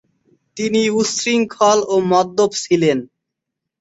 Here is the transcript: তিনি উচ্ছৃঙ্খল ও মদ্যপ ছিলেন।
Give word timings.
তিনি 0.57 0.81
উচ্ছৃঙ্খল 0.99 1.79
ও 1.87 1.95
মদ্যপ 2.11 2.51
ছিলেন। 2.63 2.97